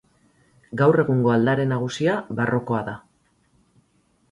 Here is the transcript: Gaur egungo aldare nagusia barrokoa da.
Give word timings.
Gaur 0.81 1.01
egungo 1.03 1.33
aldare 1.35 1.67
nagusia 1.73 2.17
barrokoa 2.41 2.83
da. 2.91 2.99